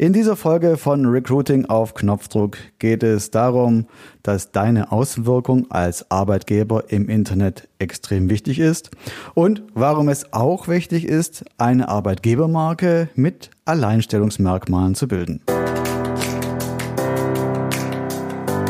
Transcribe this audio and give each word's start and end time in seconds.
In 0.00 0.14
dieser 0.14 0.34
Folge 0.34 0.78
von 0.78 1.04
Recruiting 1.04 1.66
auf 1.66 1.92
Knopfdruck 1.92 2.56
geht 2.78 3.02
es 3.02 3.30
darum, 3.30 3.84
dass 4.22 4.50
deine 4.50 4.92
Außenwirkung 4.92 5.70
als 5.70 6.10
Arbeitgeber 6.10 6.84
im 6.90 7.10
Internet 7.10 7.68
extrem 7.78 8.30
wichtig 8.30 8.60
ist 8.60 8.90
und 9.34 9.62
warum 9.74 10.08
es 10.08 10.32
auch 10.32 10.68
wichtig 10.68 11.04
ist, 11.04 11.44
eine 11.58 11.90
Arbeitgebermarke 11.90 13.10
mit 13.14 13.50
Alleinstellungsmerkmalen 13.66 14.94
zu 14.94 15.06
bilden. 15.06 15.42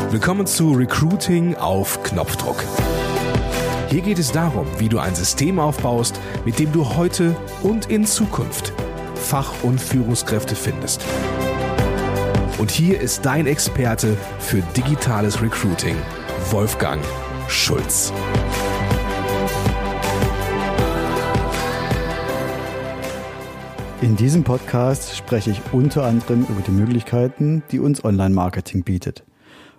Willkommen 0.09 0.45
zu 0.45 0.73
Recruiting 0.73 1.55
auf 1.55 2.03
Knopfdruck. 2.03 2.61
Hier 3.89 4.01
geht 4.01 4.19
es 4.19 4.33
darum, 4.33 4.67
wie 4.79 4.89
du 4.89 4.99
ein 4.99 5.15
System 5.15 5.59
aufbaust, 5.59 6.19
mit 6.43 6.59
dem 6.59 6.73
du 6.73 6.97
heute 6.97 7.37
und 7.63 7.89
in 7.89 8.05
Zukunft 8.05 8.73
Fach- 9.21 9.63
und 9.63 9.79
Führungskräfte 9.79 10.55
findest. 10.55 11.05
Und 12.57 12.69
hier 12.69 12.99
ist 12.99 13.25
dein 13.25 13.47
Experte 13.47 14.17
für 14.39 14.61
digitales 14.75 15.41
Recruiting, 15.41 15.95
Wolfgang 16.49 17.01
Schulz. 17.47 18.11
In 24.01 24.15
diesem 24.15 24.43
Podcast 24.43 25.15
spreche 25.15 25.51
ich 25.51 25.61
unter 25.71 26.03
anderem 26.03 26.45
über 26.49 26.61
die 26.65 26.71
Möglichkeiten, 26.71 27.63
die 27.71 27.79
uns 27.79 28.03
Online-Marketing 28.03 28.83
bietet. 28.83 29.23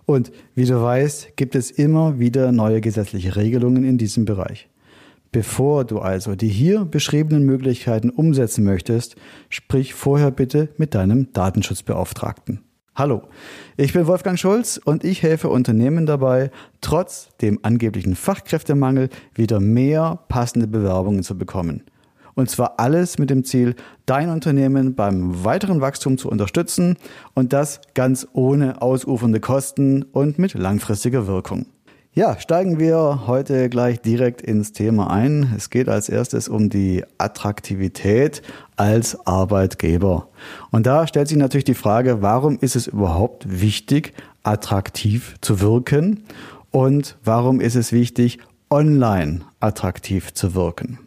Und 0.06 0.33
wie 0.55 0.64
du 0.64 0.80
weißt, 0.80 1.36
gibt 1.36 1.55
es 1.55 1.70
immer 1.70 2.19
wieder 2.19 2.52
neue 2.52 2.80
gesetzliche 2.80 3.36
Regelungen 3.36 3.84
in 3.84 3.98
diesem 3.98 4.24
Bereich. 4.24 4.69
Bevor 5.32 5.86
du 5.86 5.98
also 5.98 6.34
die 6.34 6.48
hier 6.48 6.84
beschriebenen 6.84 7.45
Möglichkeiten 7.45 8.10
umsetzen 8.10 8.64
möchtest, 8.64 9.16
sprich 9.48 9.95
vorher 9.95 10.30
bitte 10.30 10.68
mit 10.77 10.95
deinem 10.95 11.32
Datenschutzbeauftragten. 11.32 12.60
Hallo, 12.95 13.22
ich 13.78 13.95
bin 13.95 14.06
Wolfgang 14.06 14.38
Schulz 14.38 14.78
und 14.84 15.05
ich 15.05 15.22
helfe 15.22 15.48
Unternehmen 15.48 16.05
dabei, 16.05 16.50
trotz 16.83 17.34
dem 17.38 17.60
angeblichen 17.62 18.14
Fachkräftemangel 18.14 19.08
wieder 19.34 19.58
mehr 19.58 20.19
passende 20.28 20.66
Bewerbungen 20.66 21.22
zu 21.22 21.38
bekommen. 21.38 21.84
Und 22.34 22.50
zwar 22.50 22.78
alles 22.78 23.16
mit 23.16 23.30
dem 23.30 23.44
Ziel, 23.44 23.75
dein 24.05 24.28
Unternehmen 24.28 24.94
beim 24.94 25.44
weiteren 25.44 25.80
Wachstum 25.80 26.19
zu 26.19 26.28
unterstützen 26.28 26.98
und 27.33 27.55
das 27.55 27.80
ganz 27.94 28.28
ohne 28.34 28.83
ausufernde 28.83 29.41
Kosten 29.41 30.03
und 30.03 30.38
mit 30.38 30.53
langfristiger 30.53 31.27
Wirkung. 31.27 31.72
Ja, 32.14 32.38
steigen 32.38 32.78
wir 32.78 33.27
heute 33.27 33.70
gleich 33.70 34.02
direkt 34.02 34.42
ins 34.42 34.72
Thema 34.72 35.10
ein. 35.10 35.55
Es 35.56 35.70
geht 35.70 35.88
als 35.88 36.10
erstes 36.10 36.46
um 36.46 36.69
die 36.69 37.04
Attraktivität 37.16 38.42
als 38.77 39.27
Arbeitgeber. 39.27 40.28
Und 40.70 40.84
da 40.84 41.06
stellt 41.06 41.28
sich 41.28 41.38
natürlich 41.38 41.64
die 41.64 41.72
Frage, 41.72 42.20
warum 42.20 42.58
ist 42.60 42.77
es 42.77 42.86
überhaupt 42.86 43.62
wichtig, 43.62 44.12
attraktiv 44.42 45.36
zu 45.41 45.62
wirken? 45.62 46.24
Und 46.70 47.16
warum 47.24 47.62
ist 47.62 47.77
es 47.77 47.92
wichtig, 47.92 48.41
online 48.69 49.41
attraktiv 49.60 50.34
zu 50.34 50.54
wirken? 50.54 50.98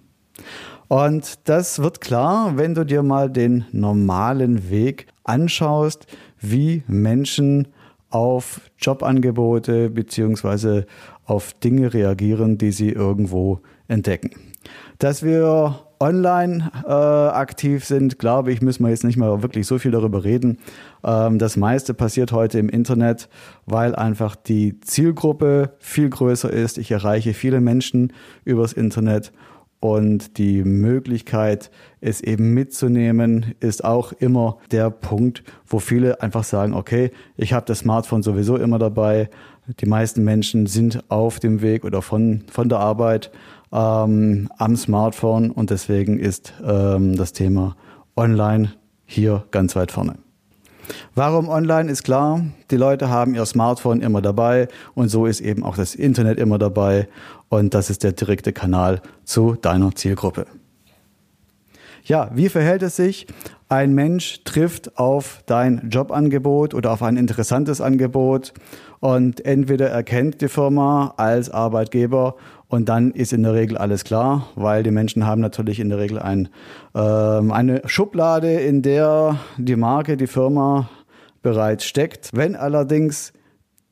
Und 0.88 1.38
das 1.48 1.78
wird 1.78 2.02
klar, 2.02 2.58
wenn 2.58 2.74
du 2.74 2.84
dir 2.84 3.04
mal 3.04 3.30
den 3.30 3.66
normalen 3.72 4.72
Weg 4.72 5.06
anschaust, 5.24 6.08
wie 6.42 6.82
Menschen 6.88 7.68
auf 8.10 8.62
Jobangebote 8.78 9.90
beziehungsweise 9.90 10.86
auf 11.26 11.54
Dinge 11.54 11.94
reagieren, 11.94 12.58
die 12.58 12.72
sie 12.72 12.90
irgendwo 12.90 13.60
entdecken. 13.88 14.32
Dass 15.00 15.24
wir 15.24 15.86
online 16.00 16.72
äh, 16.86 16.90
aktiv 16.90 17.86
sind, 17.86 18.20
glaube 18.20 18.52
ich, 18.52 18.62
müssen 18.62 18.84
wir 18.84 18.90
jetzt 18.90 19.04
nicht 19.04 19.18
mehr 19.18 19.42
wirklich 19.42 19.66
so 19.66 19.78
viel 19.78 19.92
darüber 19.92 20.24
reden. 20.24 20.58
Ähm, 21.04 21.40
das 21.40 21.58
meiste 21.58 21.94
passiert 21.94 22.32
heute 22.32 22.60
im 22.60 22.70
Internet, 22.70 23.30
weil 23.66 23.96
einfach 23.96 24.36
die 24.36 24.80
Zielgruppe 24.82 25.74
viel 25.80 26.10
größer 26.10 26.52
ist. 26.52 26.78
Ich 26.78 26.92
erreiche 26.92 27.34
viele 27.34 27.62
Menschen 27.62 28.14
übers 28.44 28.74
Internet 28.74 29.32
und 29.94 30.40
die 30.40 30.64
Möglichkeit, 30.64 31.70
es 32.02 32.20
eben 32.22 32.56
mitzunehmen, 32.56 33.54
ist 33.60 33.84
auch 33.84 34.14
immer 34.14 34.58
der 34.72 34.90
Punkt, 34.90 35.44
wo 35.68 35.78
viele 35.78 36.24
einfach 36.24 36.44
sagen, 36.44 36.74
okay, 36.74 37.12
ich 37.38 37.54
habe 37.54 37.68
das 37.68 37.80
Smartphone 37.80 38.24
sowieso 38.24 38.58
immer 38.58 38.80
dabei. 38.80 39.30
Die 39.80 39.86
meisten 39.86 40.24
Menschen 40.24 40.66
sind 40.66 41.04
auf 41.12 41.40
dem 41.40 41.62
Weg 41.62 41.86
oder 41.86 42.02
von, 42.02 42.46
von 42.52 42.68
der 42.68 42.80
Arbeit 42.80 43.30
ähm, 43.72 44.50
am 44.58 44.76
Smartphone 44.76 45.52
und 45.52 45.70
deswegen 45.70 46.18
ist 46.18 46.54
ähm, 46.66 47.16
das 47.16 47.32
Thema 47.34 47.76
Online 48.16 48.72
hier 49.06 49.46
ganz 49.52 49.76
weit 49.76 49.92
vorne. 49.92 50.25
Warum 51.14 51.50
online 51.50 51.92
ist 51.92 52.04
klar, 52.04 52.42
die 52.72 52.78
Leute 52.78 53.10
haben 53.10 53.36
ihr 53.36 53.46
Smartphone 53.46 54.02
immer 54.02 54.22
dabei 54.22 54.68
und 54.94 55.10
so 55.10 55.26
ist 55.26 55.42
eben 55.42 55.64
auch 55.64 55.78
das 55.78 55.96
Internet 55.96 56.40
immer 56.40 56.58
dabei 56.58 57.08
und 57.50 57.74
das 57.74 57.90
ist 57.90 58.04
der 58.04 58.12
direkte 58.12 58.54
Kanal 58.54 59.02
zu 59.24 59.56
deiner 59.56 59.96
Zielgruppe. 59.96 60.46
Ja, 62.04 62.30
wie 62.36 62.50
verhält 62.50 62.84
es 62.84 62.96
sich? 62.96 63.26
Ein 63.68 63.96
Mensch 63.96 64.44
trifft 64.44 64.96
auf 65.00 65.42
dein 65.48 65.90
Jobangebot 65.90 66.76
oder 66.76 66.92
auf 66.92 67.02
ein 67.02 67.18
interessantes 67.18 67.82
Angebot 67.82 68.54
und 69.00 69.44
entweder 69.44 69.90
erkennt 69.90 70.42
die 70.42 70.48
Firma 70.48 71.16
als 71.18 71.50
Arbeitgeber 71.50 72.36
und 72.68 72.90
dann 72.90 73.12
ist 73.12 73.34
in 73.34 73.44
der 73.44 73.54
Regel 73.54 73.78
alles 73.78 74.04
klar, 74.04 74.48
weil 74.56 74.84
die 74.84 74.92
Menschen 74.92 75.26
haben 75.26 75.42
natürlich 75.42 75.80
in 75.80 75.90
der 75.90 76.00
Regel 76.00 76.20
ein, 76.20 76.50
äh, 76.94 77.00
eine 77.00 77.82
Schublade, 77.86 78.52
in 78.54 78.82
der 78.82 79.40
die 79.58 79.76
Marke, 79.76 80.18
die 80.18 80.28
Firma 80.28 80.90
bereits 81.42 81.86
steckt. 81.86 82.32
Wenn 82.34 82.56
allerdings 82.56 83.34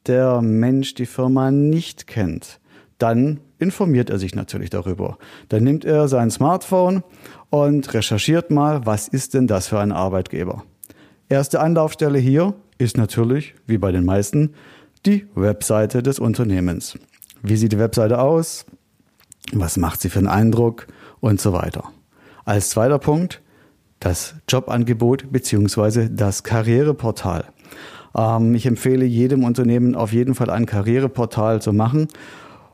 der 0.08 0.42
Mensch 0.42 0.96
die 0.96 1.06
Firma 1.06 1.52
nicht 1.52 2.08
kennt, 2.08 2.60
dann 2.98 3.40
informiert 3.60 4.10
er 4.10 4.20
sich 4.20 4.36
natürlich 4.36 4.70
darüber. 4.70 5.18
Dann 5.50 5.64
nimmt 5.64 5.86
er 5.86 6.08
sein 6.08 6.32
Smartphone 6.32 7.04
und 7.50 7.94
recherchiert 7.94 8.50
mal, 8.50 8.86
was 8.86 9.08
ist 9.08 9.34
denn 9.34 9.48
das 9.48 9.68
für 9.68 9.80
ein 9.80 9.92
Arbeitgeber. 9.92 10.64
Erste 11.30 11.60
Anlaufstelle 11.60 12.20
hier 12.20 12.54
ist 12.78 12.98
natürlich, 12.98 13.56
wie 13.66 13.78
bei 13.78 13.92
den 13.92 14.04
meisten, 14.04 14.54
die 15.06 15.28
Webseite 15.36 16.02
des 16.04 16.20
Unternehmens. 16.20 16.98
Wie 17.44 17.58
sieht 17.58 17.74
die 17.74 17.80
Webseite 17.80 18.20
aus? 18.20 18.66
Was 19.52 19.76
macht 19.76 20.02
sie 20.02 20.10
für 20.10 20.20
einen 20.20 20.30
Eindruck? 20.30 20.88
Und 21.20 21.40
so 21.40 21.54
weiter. 21.54 21.86
Als 22.44 22.70
zweiter 22.70 23.00
Punkt 23.00 23.42
das 24.00 24.36
Jobangebot 24.50 25.32
beziehungsweise 25.32 26.10
das 26.10 26.44
Karriereportal. 26.44 27.46
Ähm, 28.16 28.56
ich 28.56 28.66
empfehle 28.66 29.06
jedem 29.06 29.44
Unternehmen 29.44 29.96
auf 29.96 30.12
jeden 30.12 30.36
Fall 30.36 30.50
ein 30.50 30.66
Karriereportal 30.66 31.62
zu 31.62 31.74
machen 31.74 32.08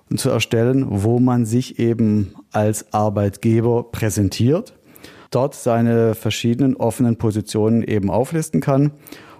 und 0.09 0.19
zu 0.19 0.29
erstellen, 0.29 0.85
wo 0.89 1.19
man 1.19 1.45
sich 1.45 1.79
eben 1.79 2.33
als 2.51 2.93
Arbeitgeber 2.93 3.91
präsentiert, 3.91 4.73
dort 5.31 5.53
seine 5.53 6.15
verschiedenen 6.15 6.75
offenen 6.75 7.17
Positionen 7.17 7.83
eben 7.83 8.09
auflisten 8.09 8.61
kann 8.61 8.91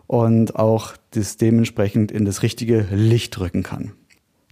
und 0.06 0.56
auch 0.56 0.94
das 1.12 1.38
dementsprechend 1.38 2.12
in 2.12 2.25
das 2.25 2.44
richtige 2.44 2.85
Licht 2.91 3.39
rücken 3.39 3.63
kann. 3.63 3.94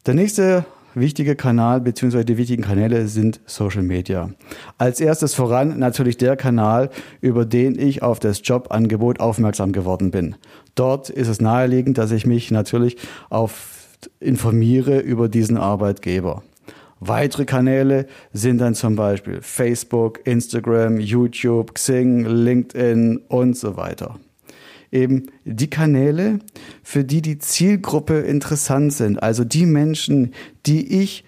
Der 0.07 0.13
nächste 0.13 0.65
wichtige 0.93 1.35
Kanal 1.35 1.81
bzw. 1.81 2.23
die 2.23 2.37
wichtigen 2.37 2.63
Kanäle 2.63 3.09
sind 3.09 3.41
Social 3.45 3.83
Media. 3.83 4.29
Als 4.77 5.01
erstes 5.01 5.33
voran 5.33 5.79
natürlich 5.79 6.15
der 6.15 6.37
Kanal, 6.37 6.91
über 7.19 7.43
den 7.43 7.77
ich 7.77 8.03
auf 8.03 8.21
das 8.21 8.39
Jobangebot 8.41 9.19
aufmerksam 9.19 9.73
geworden 9.73 10.11
bin. 10.11 10.37
Dort 10.75 11.09
ist 11.09 11.27
es 11.27 11.41
naheliegend, 11.41 11.97
dass 11.97 12.11
ich 12.11 12.25
mich 12.25 12.51
natürlich 12.51 12.95
auf 13.29 13.97
informiere 14.21 14.99
über 14.99 15.27
diesen 15.27 15.57
Arbeitgeber. 15.57 16.41
Weitere 17.01 17.43
Kanäle 17.43 18.05
sind 18.31 18.59
dann 18.59 18.75
zum 18.75 18.95
Beispiel 18.95 19.41
Facebook, 19.41 20.25
Instagram, 20.25 21.01
YouTube, 21.01 21.75
Xing, 21.75 22.23
LinkedIn 22.23 23.23
und 23.27 23.57
so 23.57 23.75
weiter 23.75 24.17
eben 24.91 25.27
die 25.45 25.69
Kanäle, 25.69 26.39
für 26.83 27.03
die 27.03 27.21
die 27.21 27.39
Zielgruppe 27.39 28.19
interessant 28.19 28.93
sind. 28.93 29.21
Also 29.21 29.43
die 29.43 29.65
Menschen, 29.65 30.33
die 30.65 31.01
ich 31.01 31.23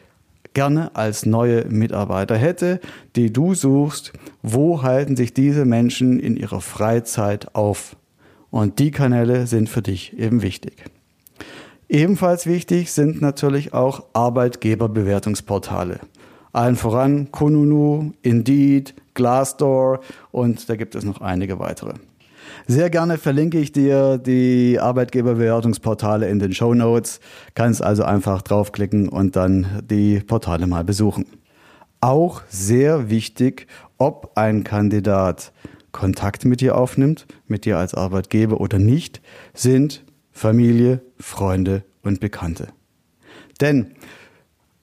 gerne 0.54 0.96
als 0.96 1.26
neue 1.26 1.66
Mitarbeiter 1.66 2.36
hätte, 2.38 2.80
die 3.16 3.32
du 3.32 3.54
suchst, 3.54 4.14
wo 4.42 4.82
halten 4.82 5.16
sich 5.16 5.34
diese 5.34 5.66
Menschen 5.66 6.20
in 6.20 6.36
ihrer 6.38 6.62
Freizeit 6.62 7.56
auf? 7.56 7.96
Und 8.52 8.80
die 8.80 8.92
Kanäle 8.92 9.46
sind 9.46 9.70
für 9.70 9.82
dich 9.82 10.18
eben 10.18 10.42
wichtig. 10.42 10.86
Ebenfalls 11.88 12.46
wichtig 12.46 12.92
sind 12.92 13.22
natürlich 13.22 13.74
auch 13.74 14.06
Arbeitgeberbewertungsportale. 14.14 16.00
Allen 16.52 16.76
voran 16.76 17.32
Kununu, 17.32 18.14
Indeed, 18.22 18.96
Glassdoor 19.14 20.00
und 20.32 20.70
da 20.70 20.76
gibt 20.76 20.96
es 20.96 21.04
noch 21.04 21.22
einige 21.22 21.60
weitere. 21.60 21.94
Sehr 22.72 22.92
gerne 22.92 23.18
verlinke 23.18 23.58
ich 23.58 23.72
dir 23.72 24.20
die 24.20 24.80
Arbeitgeberbewertungsportale 24.80 26.30
in 26.30 26.38
den 26.38 26.54
Show 26.54 26.76
Notes. 26.76 27.20
Kannst 27.56 27.82
also 27.82 28.04
einfach 28.04 28.44
draufklicken 28.44 29.10
und 29.10 29.36
dann 29.36 29.82
die 29.90 30.20
Portale 30.20 30.68
mal 30.68 30.84
besuchen. 30.84 31.26
Auch 32.00 32.44
sehr 32.48 33.10
wichtig, 33.10 33.66
ob 33.98 34.34
ein 34.36 34.64
Kandidat 34.64 35.52
Kontakt 35.92 36.46
mit 36.46 36.62
dir 36.62 36.78
aufnimmt, 36.78 37.26
mit 37.48 37.66
dir 37.66 37.80
als 37.80 37.96
Arbeitgeber 37.96 38.62
oder 38.62 38.78
nicht, 38.78 39.20
sind 39.56 40.04
Familie, 40.32 41.02
Freunde 41.18 41.84
und 42.04 42.20
Bekannte. 42.20 42.68
Denn 43.62 43.96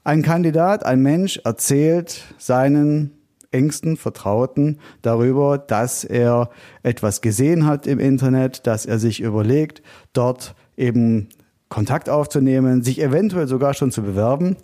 ein 0.03 0.23
Kandidat, 0.23 0.85
ein 0.85 1.03
Mensch 1.03 1.41
erzählt 1.45 2.25
seinen 2.37 3.16
engsten 3.57 3.97
Vertrauten 3.97 4.79
darüber, 5.03 5.57
dass 5.57 6.05
er 6.05 6.51
etwas 6.83 7.23
gesehen 7.23 7.67
hat 7.67 7.87
im 7.87 7.99
Internet, 7.99 8.67
dass 8.67 8.85
er 8.85 8.99
sich 8.99 9.21
überlegt, 9.21 9.83
dort 10.13 10.55
eben 10.77 11.29
Kontakt 11.69 12.09
aufzunehmen, 12.09 12.83
sich 12.83 13.01
eventuell 13.01 13.49
sogar 13.49 13.75
schon 13.75 13.91
zu 13.91 14.03
bewerben. 14.03 14.57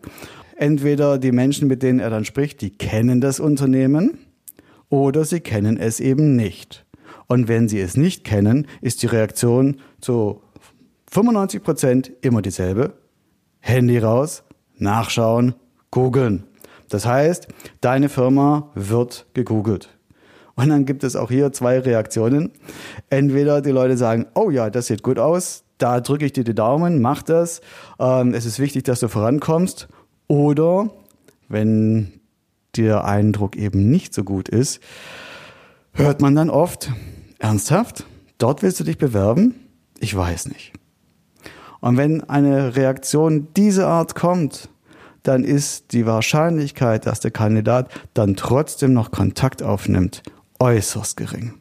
Entweder 0.56 1.18
die 1.18 1.32
Menschen, 1.32 1.66
mit 1.66 1.82
denen 1.82 1.98
er 1.98 2.10
dann 2.10 2.24
spricht, 2.24 2.60
die 2.60 2.70
kennen 2.70 3.20
das 3.20 3.40
Unternehmen 3.40 4.18
oder 4.90 5.24
sie 5.24 5.40
kennen 5.40 5.78
es 5.78 5.98
eben 5.98 6.36
nicht. 6.36 6.84
Und 7.26 7.48
wenn 7.48 7.68
sie 7.68 7.80
es 7.80 7.96
nicht 7.96 8.24
kennen, 8.24 8.66
ist 8.82 9.02
die 9.02 9.06
Reaktion 9.06 9.76
zu 10.00 10.42
95 11.10 11.62
Prozent 11.62 12.12
immer 12.20 12.42
dieselbe. 12.42 12.92
Handy 13.60 13.98
raus, 13.98 14.44
nachschauen, 14.76 15.54
googeln. 15.90 16.44
Das 16.92 17.06
heißt, 17.06 17.48
deine 17.80 18.10
Firma 18.10 18.70
wird 18.74 19.24
gegoogelt. 19.32 19.88
Und 20.56 20.68
dann 20.68 20.84
gibt 20.84 21.04
es 21.04 21.16
auch 21.16 21.30
hier 21.30 21.50
zwei 21.52 21.78
Reaktionen. 21.78 22.50
Entweder 23.08 23.62
die 23.62 23.70
Leute 23.70 23.96
sagen, 23.96 24.26
oh 24.34 24.50
ja, 24.50 24.68
das 24.68 24.88
sieht 24.88 25.02
gut 25.02 25.18
aus, 25.18 25.64
da 25.78 26.02
drücke 26.02 26.26
ich 26.26 26.34
dir 26.34 26.44
die 26.44 26.54
Daumen, 26.54 27.00
mach 27.00 27.22
das, 27.22 27.62
ähm, 27.98 28.34
es 28.34 28.44
ist 28.44 28.58
wichtig, 28.58 28.84
dass 28.84 29.00
du 29.00 29.08
vorankommst. 29.08 29.88
Oder 30.28 30.90
wenn 31.48 32.20
der 32.76 33.04
Eindruck 33.04 33.56
eben 33.56 33.90
nicht 33.90 34.12
so 34.12 34.22
gut 34.22 34.50
ist, 34.50 34.80
hört 35.94 36.20
man 36.20 36.34
dann 36.34 36.50
oft, 36.50 36.90
ernsthaft, 37.38 38.04
dort 38.36 38.62
willst 38.62 38.80
du 38.80 38.84
dich 38.84 38.98
bewerben? 38.98 39.54
Ich 39.98 40.14
weiß 40.14 40.46
nicht. 40.48 40.74
Und 41.80 41.96
wenn 41.96 42.22
eine 42.28 42.76
Reaktion 42.76 43.48
dieser 43.56 43.88
Art 43.88 44.14
kommt, 44.14 44.68
dann 45.22 45.44
ist 45.44 45.92
die 45.92 46.06
Wahrscheinlichkeit, 46.06 47.06
dass 47.06 47.20
der 47.20 47.30
Kandidat 47.30 47.90
dann 48.14 48.36
trotzdem 48.36 48.92
noch 48.92 49.10
Kontakt 49.10 49.62
aufnimmt, 49.62 50.22
äußerst 50.58 51.16
gering. 51.16 51.54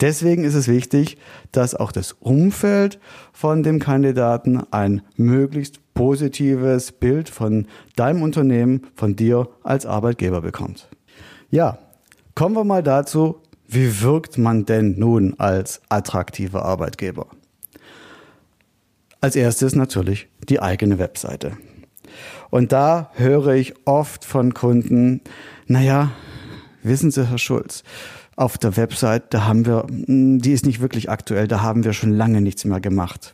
Deswegen 0.00 0.44
ist 0.44 0.54
es 0.54 0.66
wichtig, 0.66 1.18
dass 1.52 1.74
auch 1.74 1.92
das 1.92 2.12
Umfeld 2.12 2.98
von 3.32 3.62
dem 3.62 3.78
Kandidaten 3.80 4.62
ein 4.70 5.02
möglichst 5.16 5.80
positives 5.92 6.92
Bild 6.92 7.28
von 7.28 7.66
deinem 7.96 8.22
Unternehmen, 8.22 8.86
von 8.94 9.14
dir 9.14 9.48
als 9.62 9.84
Arbeitgeber 9.84 10.40
bekommt. 10.40 10.88
Ja, 11.50 11.78
kommen 12.34 12.56
wir 12.56 12.64
mal 12.64 12.82
dazu, 12.82 13.42
wie 13.68 14.00
wirkt 14.00 14.38
man 14.38 14.64
denn 14.64 14.98
nun 14.98 15.38
als 15.38 15.82
attraktiver 15.90 16.64
Arbeitgeber? 16.64 17.26
Als 19.20 19.36
erstes 19.36 19.74
natürlich 19.74 20.28
die 20.48 20.62
eigene 20.62 20.98
Webseite. 20.98 21.58
Und 22.50 22.72
da 22.72 23.10
höre 23.14 23.54
ich 23.54 23.74
oft 23.86 24.24
von 24.24 24.54
Kunden, 24.54 25.20
naja, 25.66 26.10
wissen 26.82 27.10
Sie, 27.10 27.28
Herr 27.28 27.38
Schulz, 27.38 27.84
auf 28.36 28.58
der 28.58 28.76
Website, 28.76 29.34
da 29.34 29.44
haben 29.44 29.66
wir, 29.66 29.84
hm, 29.88 30.40
die 30.40 30.52
ist 30.52 30.66
nicht 30.66 30.80
wirklich 30.80 31.10
aktuell, 31.10 31.46
da 31.46 31.62
haben 31.62 31.84
wir 31.84 31.92
schon 31.92 32.10
lange 32.10 32.40
nichts 32.40 32.64
mehr 32.64 32.80
gemacht. 32.80 33.32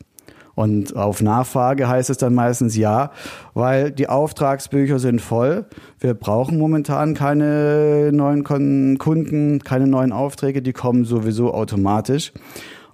Und 0.57 0.97
auf 0.97 1.21
Nachfrage 1.21 1.87
heißt 1.87 2.09
es 2.09 2.17
dann 2.17 2.35
meistens 2.35 2.77
ja, 2.77 3.11
weil 3.53 3.91
die 3.91 4.09
Auftragsbücher 4.09 4.99
sind 4.99 5.21
voll. 5.21 5.67
Wir 6.01 6.15
brauchen 6.15 6.59
momentan 6.59 7.13
keine 7.13 8.11
neuen 8.11 8.43
Kunden, 8.43 9.59
keine 9.59 9.87
neuen 9.87 10.13
Aufträge, 10.13 10.63
die 10.63 10.73
kommen 10.73 11.05
sowieso 11.05 11.53
automatisch. 11.53 12.33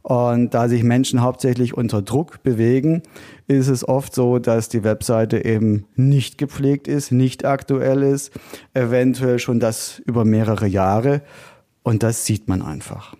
Und 0.03 0.53
da 0.53 0.69
sich 0.69 0.83
Menschen 0.83 1.23
hauptsächlich 1.23 1.75
unter 1.77 2.03
Druck 2.03 2.43
bewegen, 2.43 3.03
ist 3.47 3.69
es 3.69 3.87
oft 3.87 4.15
so, 4.15 4.39
dass 4.39 4.69
die 4.69 4.83
Webseite 4.83 5.45
eben 5.45 5.87
nicht 5.95 6.39
gepflegt 6.39 6.89
ist, 6.89 7.13
nicht 7.13 7.45
aktuell 7.45 8.03
ist, 8.03 8.33
eventuell 8.75 9.39
schon 9.39 9.61
das 9.61 10.01
über 10.05 10.25
mehrere 10.25 10.67
Jahre. 10.67 11.23
Und 11.85 12.03
das 12.03 12.25
sieht 12.25 12.49
man 12.49 12.63
einfach. 12.63 13.15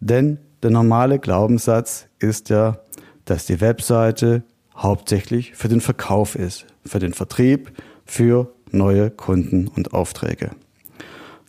Denn 0.00 0.38
der 0.62 0.70
normale 0.70 1.18
Glaubenssatz 1.18 2.06
ist 2.18 2.48
ja, 2.48 2.78
dass 3.26 3.46
die 3.46 3.60
Webseite 3.60 4.42
hauptsächlich 4.74 5.54
für 5.54 5.68
den 5.68 5.80
Verkauf 5.80 6.34
ist, 6.34 6.66
für 6.84 6.98
den 6.98 7.12
Vertrieb, 7.12 7.72
für 8.04 8.52
neue 8.70 9.10
Kunden 9.10 9.68
und 9.68 9.92
Aufträge. 9.92 10.50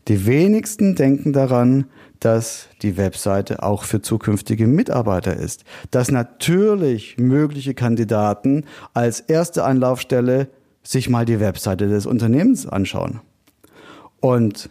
Die 0.08 0.26
wenigsten 0.26 0.96
denken 0.96 1.34
daran, 1.34 1.86
dass 2.20 2.70
die 2.82 2.98
Webseite 2.98 3.62
auch 3.62 3.84
für 3.84 4.02
zukünftige 4.02 4.66
Mitarbeiter 4.66 5.36
ist, 5.36 5.66
dass 5.92 6.12
natürlich 6.12 7.18
mögliche 7.18 7.74
Kandidaten 7.74 8.66
als 8.94 9.20
erste 9.20 9.64
Anlaufstelle 9.66 10.48
sich 10.82 11.10
mal 11.10 11.26
die 11.26 11.40
Webseite 11.40 11.88
des 11.90 12.06
Unternehmens 12.06 12.66
anschauen. 12.66 13.20
Und 14.22 14.70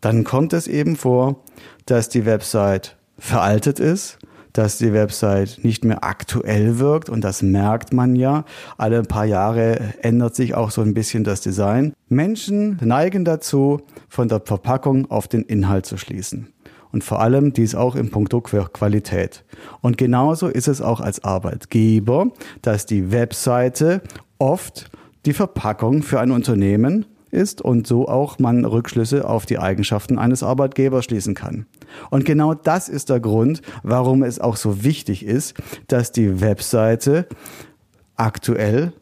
dann 0.00 0.24
kommt 0.24 0.54
es 0.54 0.66
eben 0.66 0.96
vor, 0.96 1.44
dass 1.86 2.08
die 2.08 2.24
Website 2.24 2.96
veraltet 3.18 3.78
ist, 3.78 4.18
dass 4.52 4.78
die 4.78 4.92
Website 4.92 5.60
nicht 5.62 5.84
mehr 5.84 6.04
aktuell 6.04 6.78
wirkt 6.78 7.08
und 7.08 7.22
das 7.22 7.42
merkt 7.42 7.92
man 7.92 8.16
ja. 8.16 8.44
Alle 8.76 9.02
paar 9.02 9.24
Jahre 9.24 9.94
ändert 10.02 10.34
sich 10.34 10.54
auch 10.54 10.70
so 10.70 10.82
ein 10.82 10.94
bisschen 10.94 11.24
das 11.24 11.40
Design. 11.40 11.94
Menschen 12.08 12.78
neigen 12.82 13.24
dazu, 13.24 13.80
von 14.08 14.28
der 14.28 14.40
Verpackung 14.44 15.10
auf 15.10 15.28
den 15.28 15.42
Inhalt 15.42 15.86
zu 15.86 15.96
schließen 15.96 16.52
und 16.92 17.02
vor 17.02 17.20
allem 17.20 17.52
dies 17.52 17.74
auch 17.74 17.96
im 17.96 18.10
Punkto 18.10 18.40
Qualität. 18.40 19.44
Und 19.80 19.96
genauso 19.96 20.48
ist 20.48 20.68
es 20.68 20.80
auch 20.80 21.00
als 21.00 21.24
Arbeitgeber, 21.24 22.28
dass 22.60 22.86
die 22.86 23.10
Webseite 23.10 24.02
oft 24.38 24.90
die 25.24 25.32
Verpackung 25.32 26.02
für 26.02 26.20
ein 26.20 26.30
Unternehmen 26.30 27.06
ist 27.32 27.62
und 27.62 27.86
so 27.86 28.08
auch 28.08 28.38
man 28.38 28.64
Rückschlüsse 28.64 29.28
auf 29.28 29.46
die 29.46 29.58
Eigenschaften 29.58 30.18
eines 30.18 30.42
Arbeitgebers 30.42 31.04
schließen 31.04 31.34
kann. 31.34 31.66
Und 32.10 32.24
genau 32.24 32.54
das 32.54 32.88
ist 32.88 33.10
der 33.10 33.20
Grund, 33.20 33.62
warum 33.82 34.22
es 34.22 34.38
auch 34.38 34.56
so 34.56 34.84
wichtig 34.84 35.24
ist, 35.24 35.54
dass 35.88 36.12
die 36.12 36.40
Webseite 36.40 37.26
aktuell 38.16 38.92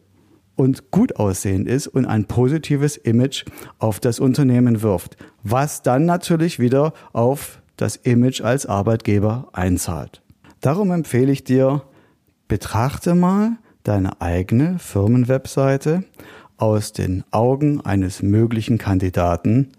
und 0.55 0.91
gut 0.91 1.15
aussehend 1.17 1.67
ist 1.67 1.87
und 1.87 2.05
ein 2.05 2.25
positives 2.25 2.97
Image 2.97 3.45
auf 3.79 3.99
das 3.99 4.19
Unternehmen 4.19 4.81
wirft, 4.81 5.17
was 5.43 5.81
dann 5.81 6.05
natürlich 6.05 6.59
wieder 6.59 6.93
auf 7.13 7.61
das 7.77 7.95
Image 7.95 8.41
als 8.41 8.65
Arbeitgeber 8.65 9.49
einzahlt. 9.53 10.21
Darum 10.59 10.91
empfehle 10.91 11.31
ich 11.31 11.43
dir, 11.43 11.81
betrachte 12.47 13.15
mal 13.15 13.57
deine 13.83 14.21
eigene 14.21 14.77
Firmenwebseite 14.77 16.03
aus 16.61 16.93
den 16.93 17.23
Augen 17.31 17.81
eines 17.81 18.21
möglichen 18.21 18.77
Kandidaten, 18.77 19.69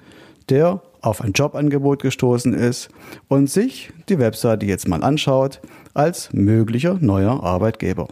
der 0.49 0.83
auf 1.01 1.21
ein 1.21 1.33
Jobangebot 1.33 2.03
gestoßen 2.03 2.55
ist 2.55 2.89
und 3.29 3.49
sich 3.49 3.93
die 4.09 4.19
Webseite 4.19 4.67
jetzt 4.67 4.89
mal 4.89 5.03
anschaut 5.03 5.61
als 5.95 6.33
möglicher 6.33 6.99
neuer 7.01 7.43
Arbeitgeber. 7.43 8.09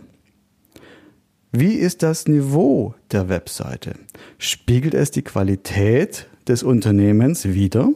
Wie 1.52 1.74
ist 1.74 2.04
das 2.04 2.28
Niveau 2.28 2.94
der 3.10 3.28
Webseite? 3.28 3.94
Spiegelt 4.38 4.94
es 4.94 5.10
die 5.10 5.22
Qualität 5.22 6.28
des 6.46 6.62
Unternehmens 6.62 7.46
wider? 7.46 7.90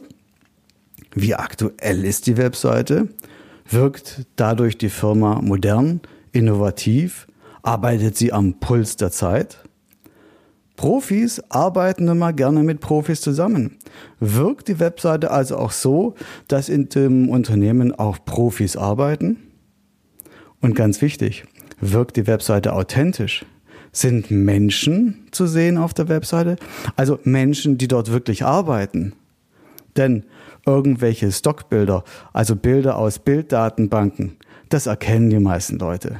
Wie 1.13 1.35
aktuell 1.35 2.03
ist 2.03 2.27
die 2.27 2.35
Webseite? 2.35 3.07
Wirkt 3.69 4.25
dadurch 4.35 4.77
die 4.77 4.89
Firma 4.89 5.41
modern, 5.41 6.01
innovativ? 6.33 7.27
Arbeitet 7.63 8.17
sie 8.17 8.33
am 8.33 8.59
Puls 8.59 8.97
der 8.97 9.11
Zeit? 9.11 9.59
Profis 10.75 11.41
arbeiten 11.49 12.07
immer 12.07 12.33
gerne 12.33 12.63
mit 12.63 12.81
Profis 12.81 13.21
zusammen. 13.21 13.77
Wirkt 14.19 14.67
die 14.67 14.79
Webseite 14.79 15.31
also 15.31 15.57
auch 15.57 15.71
so, 15.71 16.15
dass 16.47 16.69
in 16.69 16.89
dem 16.89 17.29
Unternehmen 17.29 17.93
auch 17.93 18.17
Profis 18.25 18.75
arbeiten? 18.75 19.37
Und 20.61 20.75
ganz 20.75 21.01
wichtig, 21.01 21.45
wirkt 21.79 22.17
die 22.17 22.27
Webseite 22.27 22.73
authentisch? 22.73 23.45
Sind 23.91 24.29
Menschen 24.29 25.27
zu 25.31 25.47
sehen 25.47 25.77
auf 25.77 25.93
der 25.93 26.09
Webseite? 26.09 26.57
Also 26.97 27.19
Menschen, 27.23 27.77
die 27.77 27.87
dort 27.87 28.11
wirklich 28.11 28.43
arbeiten? 28.43 29.13
Denn 29.95 30.25
irgendwelche 30.65 31.31
Stockbilder, 31.31 32.03
also 32.33 32.55
Bilder 32.55 32.97
aus 32.97 33.19
Bilddatenbanken, 33.19 34.35
das 34.69 34.87
erkennen 34.87 35.29
die 35.29 35.39
meisten 35.39 35.77
Leute. 35.77 36.19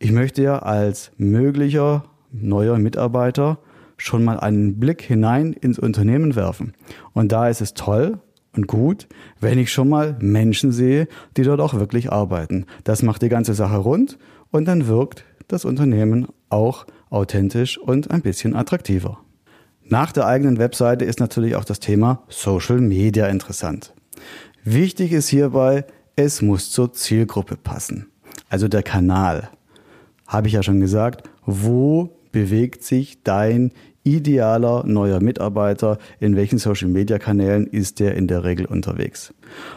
Ich 0.00 0.10
möchte 0.10 0.42
ja 0.42 0.58
als 0.58 1.12
möglicher 1.16 2.04
neuer 2.32 2.78
Mitarbeiter 2.78 3.58
schon 3.96 4.24
mal 4.24 4.40
einen 4.40 4.80
Blick 4.80 5.02
hinein 5.02 5.52
ins 5.52 5.78
Unternehmen 5.78 6.34
werfen. 6.34 6.72
Und 7.12 7.32
da 7.32 7.48
ist 7.48 7.60
es 7.60 7.74
toll 7.74 8.18
und 8.54 8.66
gut, 8.66 9.06
wenn 9.40 9.58
ich 9.58 9.72
schon 9.72 9.88
mal 9.88 10.16
Menschen 10.20 10.72
sehe, 10.72 11.08
die 11.36 11.42
dort 11.42 11.60
auch 11.60 11.74
wirklich 11.74 12.12
arbeiten. 12.12 12.66
Das 12.84 13.02
macht 13.02 13.22
die 13.22 13.28
ganze 13.28 13.54
Sache 13.54 13.76
rund 13.76 14.18
und 14.50 14.66
dann 14.66 14.86
wirkt 14.86 15.24
das 15.48 15.64
Unternehmen 15.64 16.28
auch 16.48 16.86
authentisch 17.10 17.78
und 17.78 18.10
ein 18.10 18.22
bisschen 18.22 18.56
attraktiver. 18.56 19.18
Nach 19.84 20.12
der 20.12 20.26
eigenen 20.26 20.58
Webseite 20.58 21.04
ist 21.04 21.20
natürlich 21.20 21.56
auch 21.56 21.64
das 21.64 21.80
Thema 21.80 22.22
Social 22.28 22.80
Media 22.80 23.26
interessant. 23.26 23.94
Wichtig 24.64 25.12
ist 25.12 25.28
hierbei, 25.28 25.84
es 26.16 26.40
muss 26.40 26.70
zur 26.70 26.92
Zielgruppe 26.92 27.56
passen. 27.56 28.08
Also 28.48 28.68
der 28.68 28.82
Kanal. 28.82 29.50
Habe 30.26 30.46
ich 30.46 30.54
ja 30.54 30.62
schon 30.62 30.80
gesagt, 30.80 31.28
wo 31.44 32.16
bewegt 32.32 32.82
sich 32.82 33.22
dein 33.22 33.72
idealer 34.04 34.84
neuer 34.84 35.20
Mitarbeiter, 35.20 35.98
in 36.18 36.34
welchen 36.34 36.58
Social-Media-Kanälen 36.58 37.66
ist 37.66 38.00
der 38.00 38.16
in 38.16 38.26
der 38.26 38.44
Regel 38.44 38.66
unterwegs. 38.66 39.32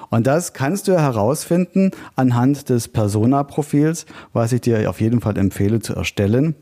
Und 0.09 0.25
das 0.25 0.53
kannst 0.53 0.87
du 0.87 0.99
herausfinden 0.99 1.91
anhand 2.15 2.69
des 2.69 2.87
Persona-Profils, 2.87 4.05
was 4.33 4.51
ich 4.51 4.61
dir 4.61 4.89
auf 4.89 5.01
jeden 5.01 5.21
Fall 5.21 5.37
empfehle 5.37 5.79
zu 5.79 5.93
erstellen, 5.93 6.55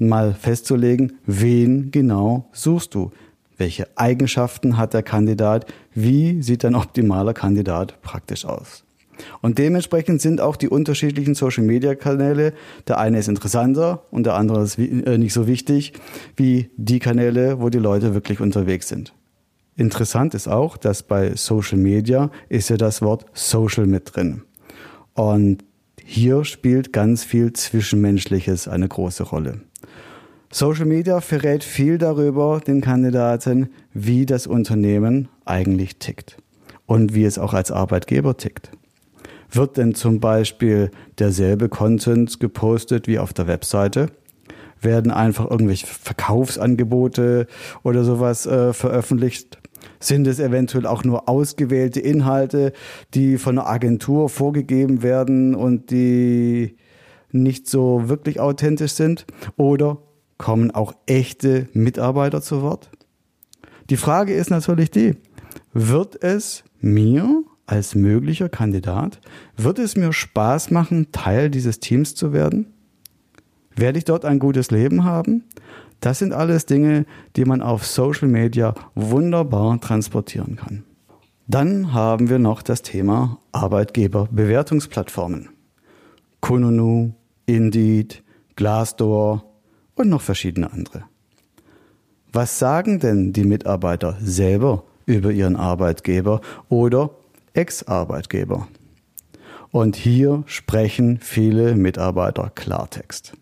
mal 0.00 0.34
festzulegen, 0.34 1.18
wen 1.26 1.90
genau 1.90 2.48
suchst 2.52 2.94
du. 2.94 3.12
Welche 3.56 3.86
Eigenschaften 3.96 4.76
hat 4.76 4.92
der 4.92 5.02
Kandidat? 5.02 5.66
Wie 5.94 6.42
sieht 6.42 6.64
ein 6.64 6.74
optimaler 6.74 7.32
Kandidat 7.32 8.02
praktisch 8.02 8.44
aus? 8.44 8.85
Und 9.42 9.58
dementsprechend 9.58 10.20
sind 10.20 10.40
auch 10.40 10.56
die 10.56 10.68
unterschiedlichen 10.68 11.34
Social-Media-Kanäle, 11.34 12.52
der 12.88 12.98
eine 12.98 13.18
ist 13.18 13.28
interessanter 13.28 14.04
und 14.10 14.26
der 14.26 14.34
andere 14.34 14.62
ist 14.62 14.78
äh, 14.78 15.18
nicht 15.18 15.32
so 15.32 15.46
wichtig, 15.46 15.92
wie 16.36 16.70
die 16.76 16.98
Kanäle, 16.98 17.60
wo 17.60 17.68
die 17.68 17.78
Leute 17.78 18.14
wirklich 18.14 18.40
unterwegs 18.40 18.88
sind. 18.88 19.14
Interessant 19.76 20.34
ist 20.34 20.48
auch, 20.48 20.76
dass 20.76 21.02
bei 21.02 21.34
Social 21.34 21.78
Media 21.78 22.30
ist 22.48 22.70
ja 22.70 22.76
das 22.76 23.02
Wort 23.02 23.26
Social 23.34 23.86
mit 23.86 24.16
drin. 24.16 24.42
Und 25.12 25.64
hier 26.02 26.44
spielt 26.44 26.92
ganz 26.92 27.24
viel 27.24 27.52
Zwischenmenschliches 27.52 28.68
eine 28.68 28.88
große 28.88 29.24
Rolle. 29.24 29.60
Social 30.50 30.86
Media 30.86 31.20
verrät 31.20 31.64
viel 31.64 31.98
darüber 31.98 32.60
den 32.66 32.80
Kandidaten, 32.80 33.68
wie 33.92 34.24
das 34.24 34.46
Unternehmen 34.46 35.28
eigentlich 35.44 35.98
tickt 35.98 36.38
und 36.86 37.14
wie 37.14 37.24
es 37.24 37.38
auch 37.38 37.52
als 37.52 37.70
Arbeitgeber 37.70 38.36
tickt. 38.36 38.70
Wird 39.50 39.76
denn 39.76 39.94
zum 39.94 40.20
Beispiel 40.20 40.90
derselbe 41.18 41.68
Content 41.68 42.40
gepostet 42.40 43.06
wie 43.06 43.18
auf 43.18 43.32
der 43.32 43.46
Webseite? 43.46 44.10
Werden 44.80 45.10
einfach 45.10 45.50
irgendwelche 45.50 45.86
Verkaufsangebote 45.86 47.46
oder 47.82 48.04
sowas 48.04 48.46
äh, 48.46 48.72
veröffentlicht? 48.72 49.58
Sind 50.00 50.26
es 50.26 50.38
eventuell 50.38 50.86
auch 50.86 51.04
nur 51.04 51.28
ausgewählte 51.28 52.00
Inhalte, 52.00 52.72
die 53.14 53.38
von 53.38 53.58
einer 53.58 53.68
Agentur 53.68 54.28
vorgegeben 54.28 55.02
werden 55.02 55.54
und 55.54 55.90
die 55.90 56.76
nicht 57.32 57.68
so 57.68 58.08
wirklich 58.08 58.40
authentisch 58.40 58.92
sind? 58.92 59.26
Oder 59.56 59.98
kommen 60.38 60.70
auch 60.70 60.92
echte 61.06 61.68
Mitarbeiter 61.72 62.42
zu 62.42 62.62
Wort? 62.62 62.90
Die 63.88 63.96
Frage 63.96 64.34
ist 64.34 64.50
natürlich 64.50 64.90
die, 64.90 65.14
wird 65.72 66.22
es 66.22 66.64
mir 66.80 67.42
als 67.66 67.94
möglicher 67.94 68.48
Kandidat, 68.48 69.20
wird 69.56 69.78
es 69.78 69.96
mir 69.96 70.12
Spaß 70.12 70.70
machen, 70.70 71.12
Teil 71.12 71.50
dieses 71.50 71.80
Teams 71.80 72.14
zu 72.14 72.32
werden? 72.32 72.72
Werde 73.74 73.98
ich 73.98 74.04
dort 74.04 74.24
ein 74.24 74.38
gutes 74.38 74.70
Leben 74.70 75.04
haben? 75.04 75.44
Das 76.00 76.18
sind 76.18 76.32
alles 76.32 76.66
Dinge, 76.66 77.06
die 77.36 77.44
man 77.44 77.62
auf 77.62 77.86
Social 77.86 78.28
Media 78.28 78.74
wunderbar 78.94 79.80
transportieren 79.80 80.56
kann. 80.56 80.84
Dann 81.48 81.92
haben 81.92 82.28
wir 82.28 82.38
noch 82.38 82.62
das 82.62 82.82
Thema 82.82 83.38
Arbeitgeberbewertungsplattformen. 83.52 85.50
Kununu, 86.40 87.14
Indeed, 87.46 88.22
Glassdoor 88.56 89.44
und 89.94 90.08
noch 90.08 90.22
verschiedene 90.22 90.72
andere. 90.72 91.04
Was 92.32 92.58
sagen 92.58 92.98
denn 92.98 93.32
die 93.32 93.44
Mitarbeiter 93.44 94.16
selber 94.20 94.84
über 95.06 95.30
ihren 95.30 95.56
Arbeitgeber 95.56 96.40
oder 96.68 97.10
Ex-Arbeitgeber. 97.56 98.68
Und 99.70 99.96
hier 99.96 100.44
sprechen 100.46 101.18
viele 101.20 101.74
Mitarbeiter 101.74 102.50
Klartext. 102.54 103.32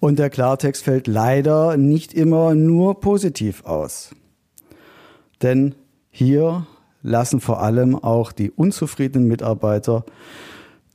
Und 0.00 0.18
der 0.18 0.30
Klartext 0.30 0.84
fällt 0.84 1.06
leider 1.06 1.76
nicht 1.76 2.14
immer 2.14 2.54
nur 2.54 3.00
positiv 3.00 3.64
aus. 3.64 4.14
Denn 5.42 5.74
hier 6.10 6.66
lassen 7.02 7.40
vor 7.40 7.62
allem 7.62 7.96
auch 7.96 8.32
die 8.32 8.50
unzufriedenen 8.50 9.28
Mitarbeiter 9.28 10.04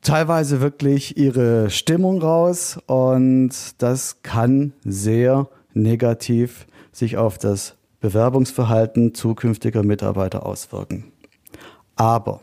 teilweise 0.02 0.62
wirklich 0.62 1.18
ihre 1.18 1.70
Stimmung 1.70 2.22
raus 2.22 2.80
und 2.86 3.52
das 3.80 4.22
kann 4.24 4.74
sehr 4.84 5.50
negativ 5.74 6.68
sich 6.92 7.18
auf 7.18 7.38
das 7.38 7.76
Bewerbungsverhalten 8.00 9.14
zukünftiger 9.14 9.84
Mitarbeiter 9.84 10.46
auswirken. 10.46 11.12
Aber 11.98 12.40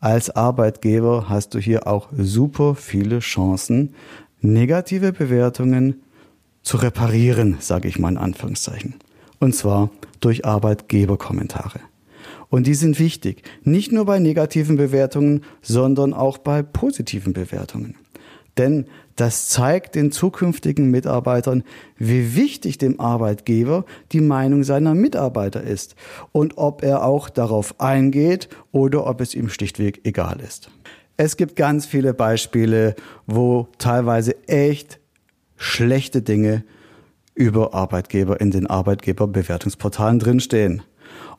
als 0.00 0.30
Arbeitgeber 0.30 1.28
hast 1.28 1.54
du 1.54 1.58
hier 1.58 1.86
auch 1.86 2.08
super 2.16 2.74
viele 2.74 3.20
Chancen, 3.20 3.94
negative 4.40 5.12
Bewertungen 5.12 6.02
zu 6.62 6.78
reparieren, 6.78 7.56
sage 7.60 7.88
ich 7.88 7.98
mal 7.98 8.10
in 8.10 8.18
Anführungszeichen. 8.18 8.96
Und 9.38 9.54
zwar 9.54 9.90
durch 10.20 10.44
Arbeitgeberkommentare. 10.44 11.80
Und 12.48 12.66
die 12.66 12.74
sind 12.74 12.98
wichtig, 12.98 13.42
nicht 13.62 13.92
nur 13.92 14.06
bei 14.06 14.18
negativen 14.18 14.76
Bewertungen, 14.76 15.42
sondern 15.60 16.14
auch 16.14 16.38
bei 16.38 16.62
positiven 16.62 17.32
Bewertungen. 17.32 17.96
Denn 18.58 18.86
das 19.16 19.48
zeigt 19.48 19.94
den 19.94 20.10
zukünftigen 20.10 20.90
Mitarbeitern, 20.90 21.62
wie 21.96 22.36
wichtig 22.36 22.78
dem 22.78 23.00
Arbeitgeber 23.00 23.84
die 24.12 24.20
Meinung 24.20 24.64
seiner 24.64 24.94
Mitarbeiter 24.94 25.62
ist 25.62 25.94
und 26.32 26.58
ob 26.58 26.82
er 26.82 27.04
auch 27.04 27.28
darauf 27.28 27.80
eingeht 27.80 28.48
oder 28.72 29.06
ob 29.06 29.20
es 29.20 29.34
ihm 29.34 29.48
schlichtweg 29.48 30.00
egal 30.04 30.40
ist. 30.40 30.70
Es 31.16 31.36
gibt 31.36 31.54
ganz 31.54 31.86
viele 31.86 32.12
Beispiele, 32.12 32.96
wo 33.26 33.68
teilweise 33.78 34.34
echt 34.48 34.98
schlechte 35.56 36.22
Dinge 36.22 36.64
über 37.34 37.72
Arbeitgeber 37.72 38.40
in 38.40 38.50
den 38.50 38.66
Arbeitgeberbewertungsportalen 38.66 40.18
drinstehen. 40.18 40.82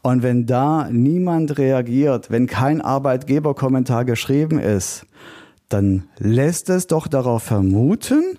Und 0.01 0.23
wenn 0.23 0.45
da 0.45 0.87
niemand 0.91 1.57
reagiert, 1.57 2.29
wenn 2.29 2.47
kein 2.47 2.79
Arbeitgeberkommentar 2.79 4.05
geschrieben 4.05 4.59
ist, 4.59 5.05
dann 5.69 6.07
lässt 6.17 6.69
es 6.69 6.87
doch 6.87 7.07
darauf 7.07 7.43
vermuten, 7.43 8.37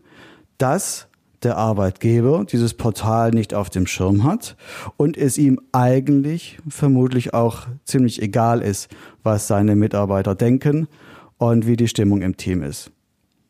dass 0.58 1.08
der 1.42 1.56
Arbeitgeber 1.56 2.44
dieses 2.44 2.74
Portal 2.74 3.30
nicht 3.30 3.54
auf 3.54 3.70
dem 3.70 3.86
Schirm 3.86 4.24
hat 4.24 4.56
und 4.96 5.16
es 5.16 5.38
ihm 5.38 5.60
eigentlich 5.72 6.58
vermutlich 6.68 7.34
auch 7.34 7.66
ziemlich 7.84 8.22
egal 8.22 8.62
ist, 8.62 8.88
was 9.22 9.46
seine 9.46 9.76
Mitarbeiter 9.76 10.34
denken 10.34 10.88
und 11.38 11.66
wie 11.66 11.76
die 11.76 11.88
Stimmung 11.88 12.22
im 12.22 12.36
Team 12.36 12.62
ist. 12.62 12.90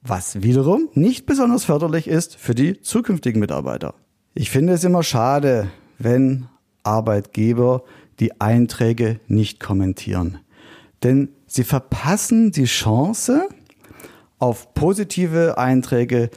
Was 0.02 0.42
wiederum 0.42 0.88
nicht 0.94 1.26
besonders 1.26 1.64
förderlich 1.64 2.06
ist 2.06 2.36
für 2.36 2.54
die 2.54 2.80
zukünftigen 2.80 3.40
Mitarbeiter. 3.40 3.94
Ich 4.34 4.50
finde 4.50 4.74
es 4.74 4.84
immer 4.84 5.02
schade, 5.02 5.68
wenn 5.98 6.46
Arbeitgeber 6.82 7.82
die 8.20 8.40
Einträge 8.40 9.20
nicht 9.26 9.60
kommentieren. 9.60 10.38
Denn 11.02 11.30
sie 11.46 11.64
verpassen 11.64 12.52
die 12.52 12.64
Chance, 12.64 13.48
auf 14.38 14.74
positive 14.74 15.58
Einträge 15.58 16.30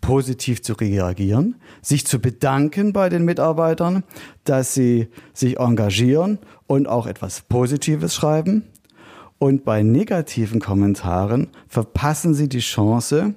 positiv 0.00 0.62
zu 0.62 0.72
reagieren, 0.74 1.56
sich 1.82 2.06
zu 2.06 2.18
bedanken 2.18 2.92
bei 2.92 3.08
den 3.08 3.24
Mitarbeitern, 3.24 4.04
dass 4.44 4.72
sie 4.72 5.08
sich 5.34 5.58
engagieren 5.58 6.38
und 6.66 6.88
auch 6.88 7.06
etwas 7.06 7.42
Positives 7.42 8.14
schreiben. 8.14 8.64
Und 9.38 9.64
bei 9.64 9.82
negativen 9.82 10.60
Kommentaren 10.60 11.48
verpassen 11.68 12.34
sie 12.34 12.48
die 12.48 12.60
Chance, 12.60 13.34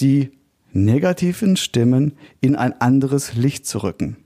die 0.00 0.30
negativen 0.72 1.56
Stimmen 1.56 2.12
in 2.40 2.56
ein 2.56 2.80
anderes 2.80 3.34
Licht 3.34 3.66
zu 3.66 3.78
rücken. 3.78 4.16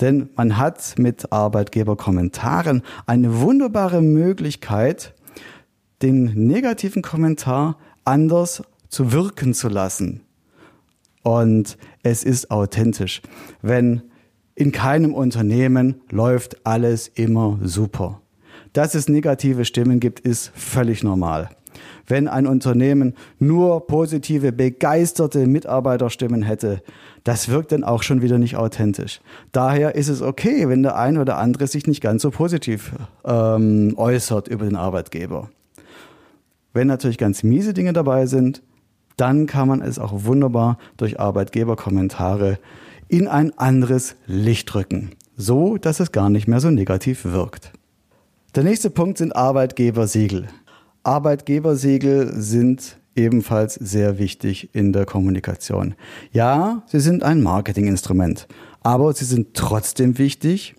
Denn 0.00 0.30
man 0.34 0.56
hat 0.56 0.94
mit 0.98 1.32
Arbeitgeberkommentaren 1.32 2.82
eine 3.06 3.40
wunderbare 3.40 4.00
Möglichkeit, 4.00 5.14
den 6.02 6.24
negativen 6.46 7.02
Kommentar 7.02 7.76
anders 8.04 8.62
zu 8.88 9.12
wirken 9.12 9.54
zu 9.54 9.68
lassen. 9.68 10.22
Und 11.22 11.76
es 12.02 12.24
ist 12.24 12.50
authentisch. 12.50 13.22
Wenn 13.62 14.02
in 14.54 14.72
keinem 14.72 15.14
Unternehmen 15.14 16.00
läuft 16.10 16.66
alles 16.66 17.08
immer 17.08 17.58
super. 17.62 18.20
Dass 18.72 18.94
es 18.94 19.08
negative 19.08 19.64
Stimmen 19.64 20.00
gibt, 20.00 20.20
ist 20.20 20.52
völlig 20.54 21.02
normal. 21.02 21.50
Wenn 22.06 22.28
ein 22.28 22.46
Unternehmen 22.46 23.14
nur 23.38 23.86
positive, 23.86 24.52
begeisterte 24.52 25.46
Mitarbeiterstimmen 25.46 26.42
hätte, 26.42 26.82
das 27.24 27.48
wirkt 27.48 27.72
dann 27.72 27.84
auch 27.84 28.02
schon 28.02 28.22
wieder 28.22 28.38
nicht 28.38 28.56
authentisch. 28.56 29.20
Daher 29.52 29.94
ist 29.94 30.08
es 30.08 30.20
okay, 30.20 30.68
wenn 30.68 30.82
der 30.82 30.96
ein 30.96 31.18
oder 31.18 31.38
andere 31.38 31.66
sich 31.66 31.86
nicht 31.86 32.00
ganz 32.00 32.22
so 32.22 32.30
positiv 32.30 32.92
ähm, 33.24 33.94
äußert 33.96 34.48
über 34.48 34.64
den 34.64 34.76
Arbeitgeber. 34.76 35.50
Wenn 36.72 36.86
natürlich 36.86 37.18
ganz 37.18 37.42
miese 37.42 37.74
Dinge 37.74 37.92
dabei 37.92 38.26
sind, 38.26 38.62
dann 39.16 39.46
kann 39.46 39.68
man 39.68 39.82
es 39.82 39.98
auch 39.98 40.24
wunderbar 40.24 40.78
durch 40.96 41.20
Arbeitgeberkommentare 41.20 42.58
in 43.08 43.26
ein 43.26 43.56
anderes 43.58 44.16
Licht 44.26 44.74
rücken, 44.74 45.10
so 45.36 45.76
dass 45.76 46.00
es 46.00 46.12
gar 46.12 46.30
nicht 46.30 46.46
mehr 46.46 46.60
so 46.60 46.70
negativ 46.70 47.24
wirkt. 47.24 47.72
Der 48.54 48.62
nächste 48.62 48.90
Punkt 48.90 49.18
sind 49.18 49.34
Arbeitgebersiegel. 49.34 50.48
Arbeitgebersiegel 51.02 52.32
sind 52.40 52.98
ebenfalls 53.16 53.74
sehr 53.74 54.18
wichtig 54.18 54.70
in 54.74 54.92
der 54.92 55.06
Kommunikation. 55.06 55.94
Ja, 56.32 56.82
sie 56.86 57.00
sind 57.00 57.22
ein 57.22 57.42
Marketinginstrument, 57.42 58.46
aber 58.82 59.12
sie 59.12 59.24
sind 59.24 59.54
trotzdem 59.54 60.18
wichtig, 60.18 60.76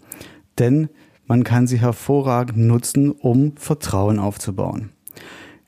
denn 0.57 0.89
man 1.27 1.43
kann 1.43 1.67
sie 1.67 1.79
hervorragend 1.79 2.57
nutzen, 2.57 3.11
um 3.11 3.55
Vertrauen 3.55 4.19
aufzubauen. 4.19 4.91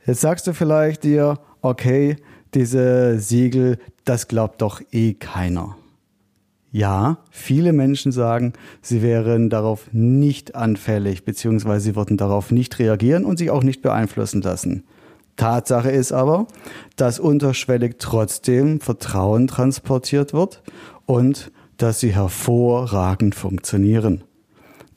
Jetzt 0.06 0.22
sagst 0.22 0.48
du 0.48 0.54
vielleicht 0.54 1.04
dir, 1.04 1.40
okay, 1.62 2.18
diese 2.54 3.20
Siegel, 3.20 3.78
das 4.04 4.28
glaubt 4.28 4.62
doch 4.62 4.82
eh 4.92 5.14
keiner. 5.14 5.78
Ja, 6.72 7.20
viele 7.30 7.72
Menschen 7.72 8.12
sagen, 8.12 8.54
sie 8.82 9.02
wären 9.02 9.50
darauf 9.50 9.90
nicht 9.94 10.56
anfällig, 10.56 11.24
beziehungsweise 11.24 11.86
sie 11.86 11.96
würden 11.96 12.18
darauf 12.18 12.52
nicht 12.52 12.80
reagieren 12.80 13.26
und 13.26 13.38
sich 13.38 13.52
auch 13.52 13.64
nicht 13.64 13.82
beeinflussen 13.82 14.42
lassen. 14.42 14.84
Tatsache 15.36 15.92
ist 15.92 16.12
aber, 16.12 16.48
dass 16.96 17.20
unterschwellig 17.20 17.96
trotzdem 18.00 18.82
Vertrauen 18.82 19.48
transportiert 19.48 20.34
wird 20.34 20.64
und 21.06 21.52
dass 21.78 22.00
sie 22.00 22.14
hervorragend 22.14 23.36
funktionieren. 23.36 24.24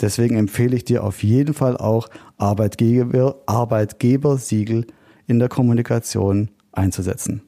Deswegen 0.00 0.36
empfehle 0.36 0.76
ich 0.76 0.84
dir 0.84 1.04
auf 1.04 1.22
jeden 1.22 1.54
Fall 1.54 1.76
auch 1.76 2.08
Arbeitgeber, 2.38 3.36
Arbeitgebersiegel 3.46 4.86
in 5.26 5.38
der 5.38 5.48
Kommunikation 5.48 6.50
einzusetzen. 6.72 7.42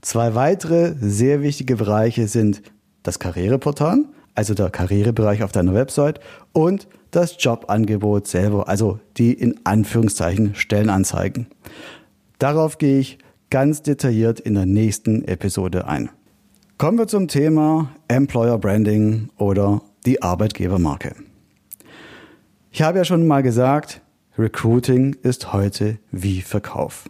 Zwei 0.00 0.34
weitere 0.34 0.94
sehr 1.00 1.42
wichtige 1.42 1.76
Bereiche 1.76 2.28
sind 2.28 2.62
das 3.02 3.18
Karriereportal, 3.18 4.04
also 4.34 4.54
der 4.54 4.70
Karrierebereich 4.70 5.42
auf 5.42 5.52
deiner 5.52 5.74
Website 5.74 6.20
und 6.52 6.86
das 7.10 7.36
Jobangebot 7.38 8.26
selber, 8.26 8.68
also 8.68 9.00
die 9.16 9.32
in 9.32 9.58
Anführungszeichen 9.64 10.54
Stellenanzeigen. 10.54 11.46
Darauf 12.38 12.78
gehe 12.78 13.00
ich 13.00 13.18
ganz 13.50 13.82
detailliert 13.82 14.40
in 14.40 14.54
der 14.54 14.66
nächsten 14.66 15.24
Episode 15.24 15.88
ein. 15.88 16.10
Kommen 16.76 16.98
wir 16.98 17.08
zum 17.08 17.26
Thema 17.26 17.90
Employer 18.06 18.58
Branding 18.58 19.30
oder 19.36 19.82
die 20.06 20.22
Arbeitgebermarke. 20.22 21.16
Ich 22.70 22.82
habe 22.82 22.98
ja 22.98 23.04
schon 23.04 23.26
mal 23.26 23.42
gesagt, 23.42 24.00
Recruiting 24.38 25.16
ist 25.22 25.52
heute 25.52 25.98
wie 26.12 26.42
Verkauf. 26.42 27.08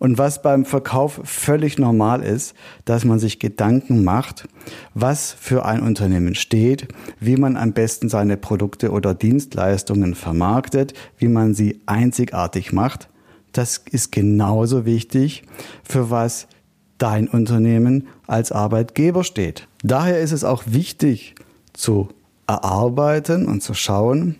Und 0.00 0.16
was 0.16 0.40
beim 0.40 0.64
Verkauf 0.64 1.20
völlig 1.24 1.78
normal 1.78 2.22
ist, 2.22 2.54
dass 2.86 3.04
man 3.04 3.18
sich 3.18 3.38
Gedanken 3.38 4.02
macht, 4.02 4.48
was 4.94 5.30
für 5.38 5.66
ein 5.66 5.82
Unternehmen 5.82 6.34
steht, 6.34 6.88
wie 7.20 7.36
man 7.36 7.58
am 7.58 7.74
besten 7.74 8.08
seine 8.08 8.38
Produkte 8.38 8.92
oder 8.92 9.12
Dienstleistungen 9.12 10.14
vermarktet, 10.14 10.94
wie 11.18 11.28
man 11.28 11.52
sie 11.52 11.82
einzigartig 11.84 12.72
macht. 12.72 13.10
Das 13.52 13.76
ist 13.76 14.10
genauso 14.10 14.86
wichtig, 14.86 15.42
für 15.84 16.10
was 16.10 16.48
dein 16.96 17.28
Unternehmen 17.28 18.08
als 18.26 18.52
Arbeitgeber 18.52 19.22
steht. 19.22 19.68
Daher 19.82 20.20
ist 20.20 20.32
es 20.32 20.44
auch 20.44 20.62
wichtig 20.66 21.34
zu 21.74 22.08
erarbeiten 22.46 23.46
und 23.46 23.62
zu 23.62 23.74
schauen, 23.74 24.36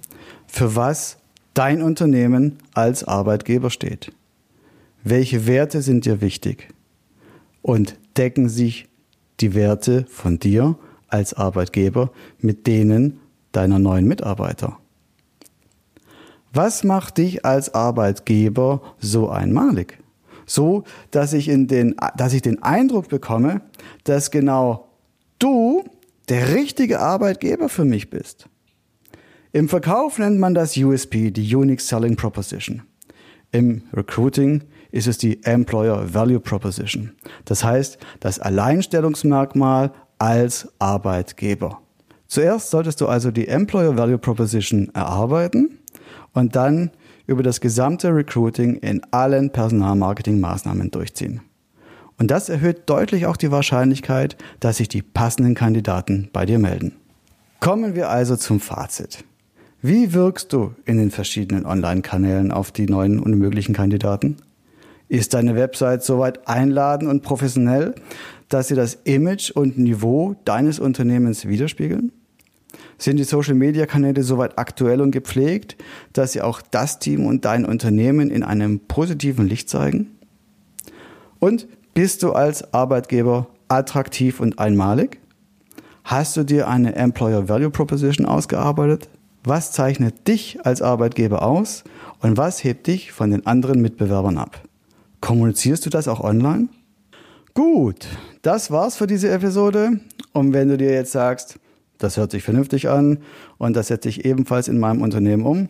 für 0.47 0.75
was 0.75 1.19
dein 1.52 1.83
Unternehmen 1.83 2.57
als 2.73 3.05
Arbeitgeber 3.05 3.69
steht. 3.69 4.11
Welche 5.02 5.47
Werte 5.47 5.83
sind 5.83 6.04
dir 6.04 6.21
wichtig? 6.21 6.69
Und 7.62 7.99
decken 8.16 8.49
sich 8.49 8.88
die 9.40 9.54
Werte 9.54 10.04
von 10.09 10.38
dir 10.38 10.76
als 11.09 11.35
Arbeitgeber 11.35 12.11
mit 12.38 12.66
denen 12.66 13.21
deiner 13.52 13.78
neuen 13.78 14.07
Mitarbeiter? 14.07 14.78
Was 16.52 16.85
macht 16.85 17.19
dich 17.19 17.45
als 17.45 17.75
Arbeitgeber 17.75 18.83
so 18.99 19.28
einmalig? 19.28 19.99
So, 20.47 20.85
dass 21.12 21.33
ich, 21.33 21.49
in 21.49 21.69
den, 21.69 21.95
dass 22.16 22.33
ich 22.33 22.42
den 22.42 22.62
Eindruck 22.62 23.09
bekomme, 23.09 23.61
dass 24.04 24.30
genau 24.30 24.88
du 25.39 25.84
der 26.28 26.54
richtige 26.54 27.00
Arbeitgeber 27.00 27.69
für 27.69 27.84
mich 27.84 28.10
bist. 28.10 28.49
Im 29.52 29.69
Verkauf 29.69 30.19
nennt 30.19 30.39
man 30.39 30.54
das 30.54 30.76
USP, 30.76 31.30
die 31.30 31.54
Unique 31.54 31.80
Selling 31.80 32.17
Proposition. 32.17 32.82
Im 33.52 33.82
Recruiting 33.93 34.63
ist 34.93 35.07
es 35.07 35.19
die 35.19 35.43
Employer 35.45 36.15
Value 36.15 36.41
Proposition. 36.41 37.13
Das 37.45 37.65
heißt, 37.65 37.99
das 38.21 38.39
Alleinstellungsmerkmal 38.39 39.93
als 40.19 40.73
Arbeitgeber. 40.79 41.81
Zuerst 42.26 42.71
solltest 42.71 43.00
du 43.00 43.09
also 43.09 43.31
die 43.31 43.49
Employer 43.49 43.97
Value 43.97 44.19
Proposition 44.19 44.91
erarbeiten 44.95 45.79
und 46.33 46.55
dann 46.55 46.91
über 47.26 47.43
das 47.43 47.61
gesamte 47.61 48.15
Recruiting 48.15 48.76
in 48.76 49.03
allen 49.11 49.50
Personalmarketing-Maßnahmen 49.50 50.91
durchziehen. 50.91 51.41
Und 52.19 52.31
das 52.31 52.49
erhöht 52.49 52.83
deutlich 52.87 53.26
auch 53.26 53.37
die 53.37 53.50
Wahrscheinlichkeit, 53.50 54.37
dass 54.61 54.76
sich 54.76 54.89
die 54.89 55.00
passenden 55.00 55.55
Kandidaten 55.55 56.29
bei 56.33 56.45
dir 56.45 56.59
melden. 56.59 56.97
Kommen 57.61 57.95
wir 57.95 58.11
also 58.11 58.37
zum 58.37 58.61
Fazit. 58.61 59.25
Wie 59.83 60.13
wirkst 60.13 60.53
du 60.53 60.75
in 60.85 60.99
den 60.99 61.11
verschiedenen 61.11 61.65
Online-Kanälen 61.65 62.53
auf 62.53 62.73
die 62.73 62.87
neuen 62.87 63.19
und 63.19 63.39
möglichen 63.39 63.75
Kandidaten? 63.75 64.37
Ist 65.11 65.35
deine 65.35 65.57
Website 65.57 66.05
soweit 66.05 66.47
einladend 66.47 67.11
und 67.11 67.25
professionell, 67.25 67.97
dass 68.49 68.69
sie 68.69 68.77
das 68.77 68.95
Image 69.03 69.51
und 69.51 69.77
Niveau 69.77 70.37
deines 70.45 70.79
Unternehmens 70.79 71.49
widerspiegeln? 71.49 72.13
Sind 72.97 73.17
die 73.17 73.25
Social-Media-Kanäle 73.25 74.23
soweit 74.23 74.57
aktuell 74.57 75.01
und 75.01 75.11
gepflegt, 75.11 75.77
dass 76.13 76.31
sie 76.31 76.43
auch 76.43 76.63
das 76.63 77.01
Team 77.01 77.27
und 77.27 77.45
dein 77.45 77.65
Unternehmen 77.65 78.31
in 78.31 78.45
einem 78.45 78.79
positiven 78.79 79.49
Licht 79.49 79.69
zeigen? 79.69 80.13
Und 81.41 81.67
bist 81.93 82.23
du 82.23 82.33
als 82.33 82.73
Arbeitgeber 82.73 83.49
attraktiv 83.67 84.39
und 84.39 84.61
einmalig? 84.61 85.19
Hast 86.05 86.37
du 86.37 86.45
dir 86.45 86.69
eine 86.69 86.95
Employer 86.95 87.49
Value 87.49 87.71
Proposition 87.71 88.27
ausgearbeitet? 88.27 89.09
Was 89.43 89.73
zeichnet 89.73 90.29
dich 90.29 90.65
als 90.65 90.83
Arbeitgeber 90.83 91.43
aus 91.43 91.83
und 92.21 92.37
was 92.37 92.63
hebt 92.63 92.87
dich 92.87 93.11
von 93.11 93.33
den 93.33 93.45
anderen 93.45 93.83
Mitbewerbern 93.83 94.39
ab? 94.39 94.70
Kommunizierst 95.21 95.85
du 95.85 95.91
das 95.91 96.09
auch 96.09 96.21
online? 96.21 96.69
Gut, 97.54 98.06
das 98.43 98.71
war's 98.71 98.97
für 98.97 99.06
diese 99.06 99.30
Episode. 99.30 100.00
Und 100.33 100.52
wenn 100.52 100.69
du 100.69 100.76
dir 100.76 100.93
jetzt 100.93 101.13
sagst, 101.13 101.59
das 101.99 102.17
hört 102.17 102.30
sich 102.30 102.43
vernünftig 102.43 102.89
an 102.89 103.19
und 103.59 103.76
das 103.76 103.89
setze 103.89 104.09
ich 104.09 104.25
ebenfalls 104.25 104.69
in 104.69 104.78
meinem 104.78 105.02
Unternehmen 105.02 105.45
um, 105.45 105.69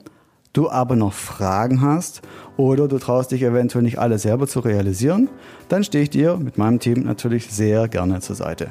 du 0.53 0.71
aber 0.71 0.95
noch 0.95 1.13
Fragen 1.13 1.81
hast 1.81 2.23
oder 2.57 2.87
du 2.87 2.99
traust 2.99 3.33
dich 3.33 3.43
eventuell 3.43 3.83
nicht 3.83 3.99
alle 3.99 4.19
selber 4.19 4.47
zu 4.47 4.61
realisieren, 4.61 5.29
dann 5.69 5.83
stehe 5.83 6.05
ich 6.05 6.11
dir 6.11 6.37
mit 6.37 6.59
meinem 6.59 6.79
Team 6.79 7.03
natürlich 7.03 7.51
sehr 7.51 7.89
gerne 7.89 8.21
zur 8.21 8.37
Seite. 8.37 8.69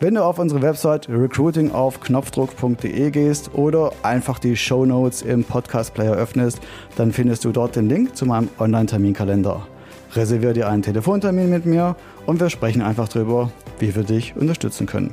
Wenn 0.00 0.14
du 0.14 0.24
auf 0.24 0.40
unsere 0.40 0.62
Website 0.62 1.08
recruitingaufknopfdruck.de 1.08 3.10
gehst 3.12 3.54
oder 3.54 3.92
einfach 4.02 4.40
die 4.40 4.56
Show 4.56 4.84
Notes 4.84 5.22
im 5.22 5.44
Podcast 5.44 5.94
Player 5.94 6.14
öffnest, 6.14 6.58
dann 6.96 7.12
findest 7.12 7.44
du 7.44 7.52
dort 7.52 7.76
den 7.76 7.88
Link 7.88 8.16
zu 8.16 8.26
meinem 8.26 8.48
Online-Terminkalender 8.58 9.68
reservier 10.16 10.52
dir 10.52 10.68
einen 10.68 10.82
Telefontermin 10.82 11.50
mit 11.50 11.66
mir 11.66 11.96
und 12.26 12.40
wir 12.40 12.50
sprechen 12.50 12.82
einfach 12.82 13.08
darüber, 13.08 13.50
wie 13.78 13.94
wir 13.94 14.04
dich 14.04 14.34
unterstützen 14.36 14.86
können. 14.86 15.12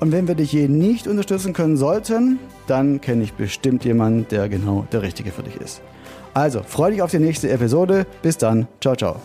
Und 0.00 0.12
wenn 0.12 0.28
wir 0.28 0.34
dich 0.34 0.52
je 0.52 0.68
nicht 0.68 1.08
unterstützen 1.08 1.52
können 1.52 1.76
sollten, 1.76 2.38
dann 2.66 3.00
kenne 3.00 3.24
ich 3.24 3.32
bestimmt 3.34 3.84
jemanden, 3.84 4.26
der 4.30 4.48
genau 4.48 4.86
der 4.92 5.02
Richtige 5.02 5.32
für 5.32 5.42
dich 5.42 5.56
ist. 5.56 5.80
Also, 6.34 6.62
freue 6.62 6.92
dich 6.92 7.02
auf 7.02 7.10
die 7.10 7.18
nächste 7.18 7.50
Episode. 7.50 8.06
Bis 8.22 8.38
dann. 8.38 8.68
Ciao, 8.80 8.94
ciao. 8.94 9.16